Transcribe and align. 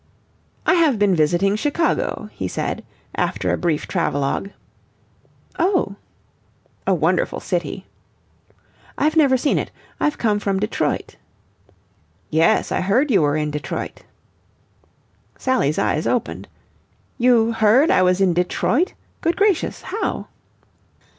"I 0.65 0.73
have 0.73 0.97
been 0.97 1.13
visiting 1.15 1.55
Chicago," 1.55 2.29
he 2.33 2.47
said 2.47 2.83
after 3.13 3.53
a 3.53 3.57
brief 3.57 3.85
travelogue. 3.85 4.49
"Oh!" 5.59 5.95
"A 6.87 6.93
wonderful 6.95 7.39
city." 7.39 7.85
"I've 8.97 9.15
never 9.15 9.37
seen 9.37 9.59
it. 9.59 9.69
I've 9.99 10.17
come 10.17 10.39
from 10.39 10.59
Detroit." 10.59 11.17
"Yes, 12.31 12.71
I 12.71 12.81
heard 12.81 13.11
you 13.11 13.21
were 13.21 13.37
in 13.37 13.51
Detroit." 13.51 14.01
Sally's 15.37 15.77
eyes 15.77 16.07
opened. 16.07 16.47
"You 17.19 17.51
heard 17.51 17.91
I 17.91 18.01
was 18.01 18.19
in 18.19 18.33
Detroit? 18.33 18.95
Good 19.21 19.35
gracious! 19.37 19.83
How?" 19.83 20.29